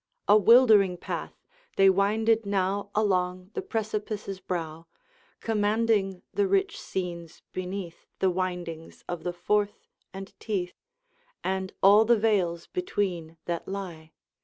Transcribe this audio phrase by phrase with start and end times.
[0.27, 1.35] A wildering path!
[1.75, 4.87] they winded now Along the precipice's brow,
[5.41, 10.81] Commanding the rich scenes beneath, The windings of the Forth and Teith,
[11.43, 14.11] And all the vales between that lie.